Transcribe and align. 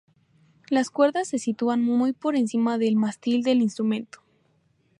Las 0.71 0.89
cuerdas 0.89 1.27
se 1.27 1.37
sitúan 1.37 1.83
muy 1.83 2.11
por 2.11 2.35
encima 2.35 2.79
del 2.79 2.95
mástil 2.95 3.43
del 3.43 3.61
instrumento. 3.61 4.19